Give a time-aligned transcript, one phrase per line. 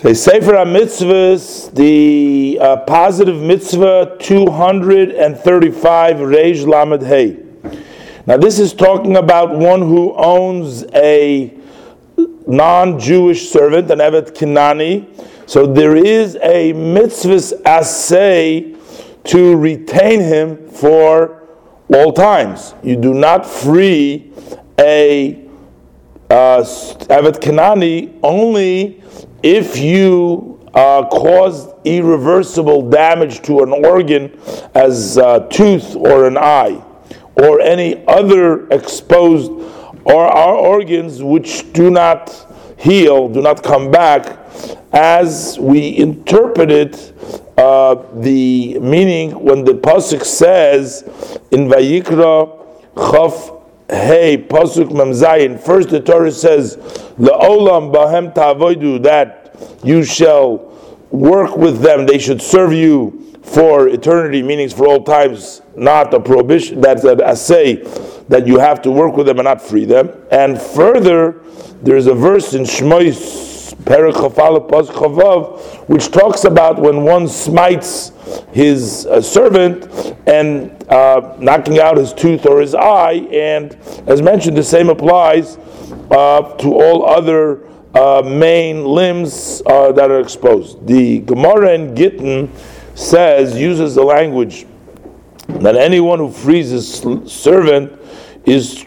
[0.00, 7.36] Okay, Sefer HaMitzvahs, the uh, positive mitzvah 235, Reish Lamed Hey.
[8.24, 11.52] Now, this is talking about one who owns a
[12.46, 15.04] non Jewish servant, an Evet Kinani.
[15.48, 18.76] So there is a mitzvah assay
[19.24, 21.42] to retain him for
[21.92, 22.72] all times.
[22.84, 24.30] You do not free
[24.78, 25.47] a
[26.30, 26.64] uh,
[27.08, 29.02] Evet Kanani only
[29.42, 34.30] if you uh, caused irreversible damage to an organ
[34.74, 36.82] as a tooth or an eye
[37.34, 39.50] or any other exposed
[40.04, 42.46] or our organs which do not
[42.78, 44.38] heal, do not come back,
[44.92, 47.14] as we interpret it,
[47.58, 51.02] uh, the meaning when the pasuk says
[51.50, 52.54] in Vayikra
[52.96, 53.57] Chaf
[53.90, 55.58] Hey, Pasuk Memzayin.
[55.58, 56.76] First, the Torah says,
[57.18, 60.60] "Leolam bahem ta'avoidu," that you shall
[61.10, 62.04] work with them.
[62.04, 65.62] They should serve you for eternity, meaning for all times.
[65.74, 66.82] Not a prohibition.
[66.82, 67.82] That's an assay
[68.28, 70.10] that you have to work with them and not free them.
[70.30, 71.36] And further,
[71.82, 73.47] there's a verse in Shmois
[75.86, 78.12] which talks about when one smites
[78.52, 79.86] his uh, servant
[80.26, 83.74] and uh, knocking out his tooth or his eye, and
[84.06, 85.56] as mentioned, the same applies
[86.10, 90.86] uh, to all other uh, main limbs uh, that are exposed.
[90.86, 92.52] The Gemara in Gittin
[92.94, 94.66] says, uses the language
[95.48, 97.98] that anyone who frees his servant
[98.44, 98.84] is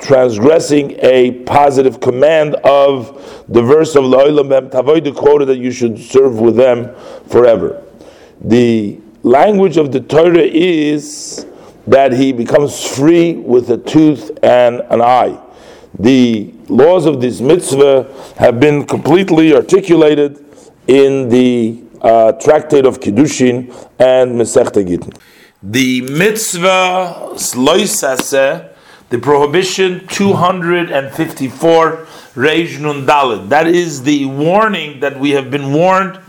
[0.00, 6.40] transgressing a positive command of the verse of La'ilam Tavoidu quoted that you should serve
[6.40, 6.94] with them
[7.28, 7.82] forever.
[8.40, 11.46] The language of the Torah is
[11.86, 15.38] that he becomes free with a tooth and an eye.
[15.98, 20.44] The laws of this mitzvah have been completely articulated
[20.86, 25.12] in the uh, Tractate of Kiddushin and Masechta Gittin.
[25.62, 27.34] The mitzvah
[29.10, 31.96] the prohibition 254
[32.34, 33.48] Reish Nun Dalit.
[33.48, 36.20] That is the warning that we have been warned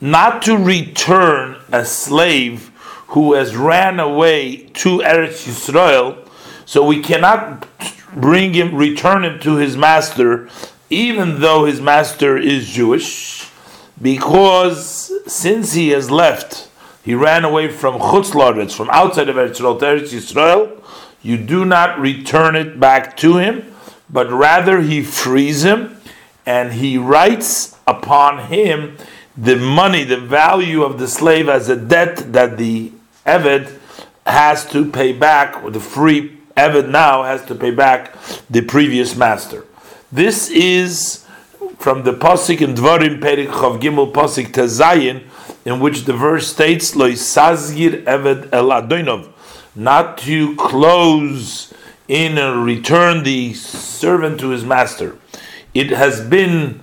[0.00, 2.72] not to return a slave
[3.08, 6.28] who has ran away to Eretz Yisrael.
[6.66, 7.68] So we cannot
[8.12, 10.48] bring him, return him to his master,
[10.90, 13.48] even though his master is Jewish,
[14.02, 16.68] because since he has left,
[17.04, 20.82] he ran away from Chutz Laretz, from outside of Eretz Yisrael to Eretz Yisrael
[21.26, 23.74] you do not return it back to him,
[24.08, 26.00] but rather he frees him
[26.46, 28.96] and he writes upon him
[29.36, 32.92] the money, the value of the slave as a debt that the
[33.26, 33.76] Eved
[34.24, 38.14] has to pay back, or the free Eved now has to pay back
[38.48, 39.64] the previous master.
[40.12, 41.26] This is
[41.78, 45.24] from the Pasik in Dvarim Perik Chav Gimel Pasik Tezayin,
[45.64, 49.32] in which the verse states, Loisazgir Eved El Adonov
[49.76, 51.72] not to close
[52.08, 55.18] in and return the servant to his master.
[55.74, 56.80] It has been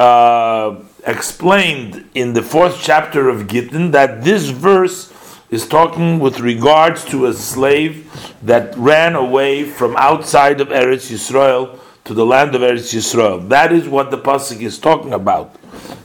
[0.00, 5.12] uh, explained in the fourth chapter of Gittin that this verse
[5.50, 8.10] is talking with regards to a slave
[8.42, 13.48] that ran away from outside of Eretz Yisrael to the land of Eretz Yisrael.
[13.48, 15.54] That is what the pasuk is talking about.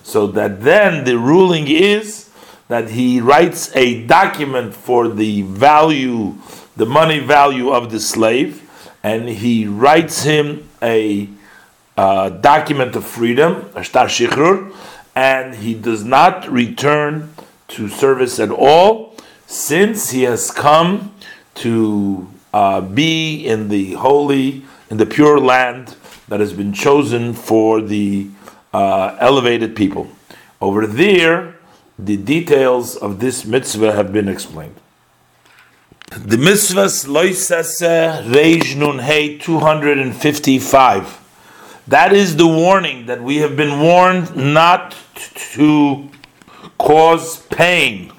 [0.04, 2.27] So that then the ruling is
[2.68, 6.36] that he writes a document for the value,
[6.76, 8.64] the money value of the slave,
[9.04, 11.30] and he writes him a
[11.96, 14.74] uh, document of freedom, a shtar shichrur,
[15.16, 17.34] and he does not return
[17.68, 19.16] to service at all
[19.48, 21.14] since he has come
[21.56, 25.96] to uh, be in the holy, in the pure land
[26.28, 28.30] that has been chosen for the
[28.74, 30.10] uh, elevated people.
[30.62, 31.57] Over there,
[32.00, 34.76] the details of this mitzvah have been explained.
[36.12, 41.20] The mitzvahs loisase reish nun hey 255.
[41.88, 44.96] That is the warning that we have been warned not
[45.54, 46.10] to
[46.78, 48.12] cause pain,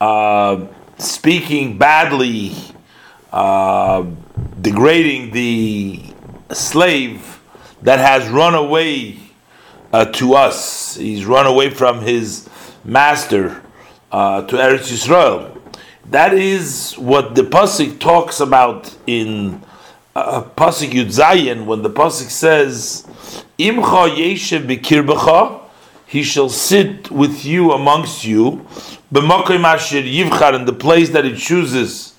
[0.00, 0.66] uh,
[0.98, 2.54] speaking badly,
[3.32, 4.04] uh,
[4.60, 6.02] degrading the
[6.52, 7.40] slave
[7.82, 9.18] that has run away
[9.92, 10.96] uh, to us.
[10.96, 12.48] He's run away from his
[12.86, 13.62] master
[14.12, 15.60] uh, to Eretz Yisrael.
[16.10, 19.60] That is what the pasuk talks about in
[20.14, 23.04] uh, pasuk Yud Zayin when the pasuk says,
[23.58, 25.62] "Imcha yeshev b'kirbecha,"
[26.06, 28.64] he shall sit with you amongst you,
[29.12, 32.14] b'makom asher yivchar in the place that he chooses,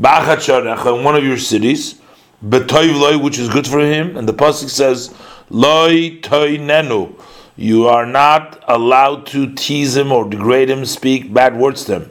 [0.00, 2.00] b'achat in one of your cities,
[2.42, 5.14] b'toiv loy, which is good for him, and the pasuk says,
[5.50, 7.14] "Loy toy nenu."
[7.60, 12.10] You are not allowed to tease him or degrade him, speak bad words to him.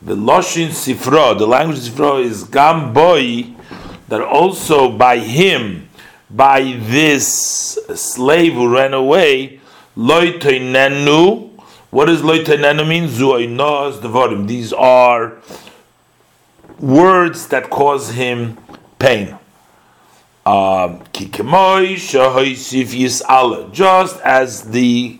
[0.00, 3.54] The Loshin Sifra, the language of Sifra is Gamboi,
[4.08, 5.90] that also by him,
[6.30, 9.60] by this slave who ran away,
[9.94, 11.50] Loitoinenu,
[11.90, 13.10] what does Loitoinenu mean?
[13.10, 14.48] Zuoinos Devorim.
[14.48, 15.36] These are
[16.78, 18.56] words that cause him
[18.98, 19.38] pain.
[20.44, 21.38] Um, just
[24.20, 25.18] as the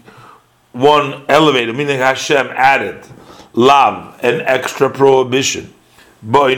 [0.73, 3.07] one elevator, meaning Hashem added
[3.53, 5.73] lav, an extra prohibition,
[6.23, 6.57] by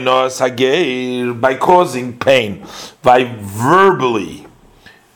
[1.59, 2.65] causing pain,
[3.03, 4.47] by verbally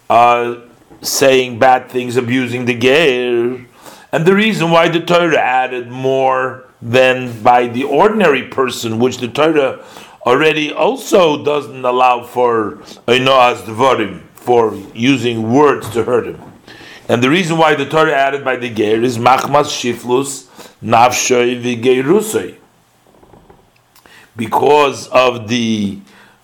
[0.09, 0.57] uh,
[1.01, 3.65] saying bad things, abusing the geir.
[4.11, 9.27] And the reason why the Torah added more than by the ordinary person, which the
[9.27, 9.83] Torah
[10.29, 12.75] already also doesn't allow for
[13.07, 16.39] Einoaz Devarim, for using words to hurt him.
[17.07, 20.45] And the reason why the Torah added by the Ger is Machmas Shiflus
[20.83, 22.57] Nafshoy Vigeirusay.
[24.35, 25.99] Because of the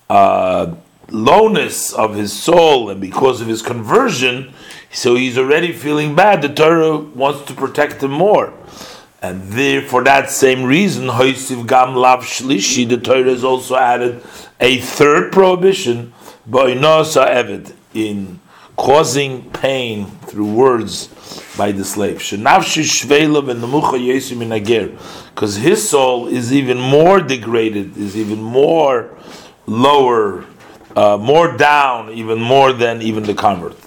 [0.10, 0.74] uh,
[1.10, 4.52] lowness of his soul and because of his conversion,
[4.92, 6.42] so he's already feeling bad.
[6.42, 8.52] The Torah wants to protect him more.
[9.26, 14.22] And there, for that same reason, Hoisiv Gam Lav Shlishi, the Torah has also added
[14.60, 16.14] a third prohibition,
[16.48, 18.40] Boinosa Evid, in
[18.78, 21.08] causing pain through words
[21.58, 22.20] by the slave.
[25.34, 29.18] Because his soul is even more degraded, is even more
[29.66, 30.46] lower,
[30.96, 33.85] uh, more down, even more than even the convert.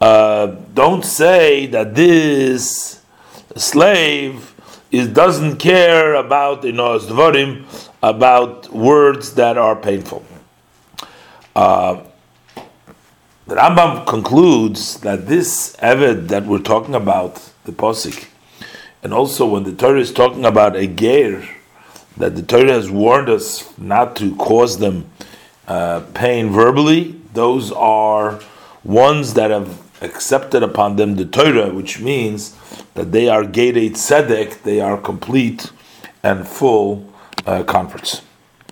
[0.00, 3.02] Uh, don't say that this
[3.56, 4.54] slave
[4.90, 7.64] is doesn't care about know dvarim,
[8.02, 10.24] about words that are painful.
[11.54, 12.02] Uh,
[13.46, 17.34] the Rambam concludes that this Eved that we're talking about,
[17.64, 18.28] the posik,
[19.02, 21.46] and also when the Torah is talking about a ger,
[22.16, 25.10] that the Torah has warned us not to cause them
[25.66, 28.40] uh, pain verbally, those are
[28.84, 32.56] ones that have accepted upon them the Torah, which means
[32.94, 35.72] that they are Gedei Tzedek, they are complete
[36.22, 37.10] and full
[37.46, 38.22] uh, converts.